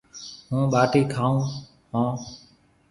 هُون 0.49 0.63
ٻاٽِي 0.73 1.01
کاون 1.13 1.37
هون۔ 1.91 2.09